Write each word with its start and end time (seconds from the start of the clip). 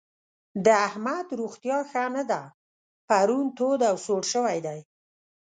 د 0.65 0.67
احمد 0.87 1.27
روغتيا 1.39 1.79
ښه 1.89 2.03
نه 2.15 2.23
ده؛ 2.29 2.41
پرون 3.07 3.45
تود 3.57 3.81
او 3.89 3.95
سوړ 4.05 4.21
شوی 4.33 4.57
دی. 4.65 4.79